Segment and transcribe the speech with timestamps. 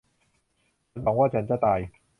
[0.89, 1.79] ฉันหวังว่าฉันจะตาย